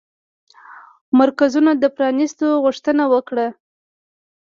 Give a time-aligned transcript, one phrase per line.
[1.19, 3.47] مرکزونو د پرانيستلو غوښتنه وکړه